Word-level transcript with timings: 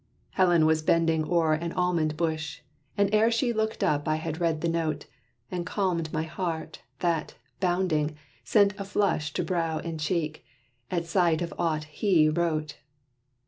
Helen 0.31 0.65
was 0.65 0.81
bending 0.81 1.23
o'er 1.29 1.53
an 1.53 1.73
almond 1.73 2.17
bush, 2.17 2.61
And 2.97 3.07
ere 3.13 3.29
she 3.29 3.53
looked 3.53 3.83
up 3.83 4.07
I 4.07 4.15
had 4.15 4.41
read 4.41 4.61
the 4.61 4.67
note, 4.67 5.05
And 5.51 5.63
calmed 5.63 6.11
my 6.11 6.23
heart, 6.23 6.81
that, 7.01 7.35
bounding, 7.59 8.15
sent 8.43 8.73
a 8.79 8.83
flush 8.83 9.31
To 9.33 9.43
brow 9.43 9.77
and 9.77 9.99
cheek, 9.99 10.43
at 10.89 11.05
sight 11.05 11.43
of 11.43 11.53
aught 11.59 11.83
he 11.83 12.29
wrote. 12.29 12.79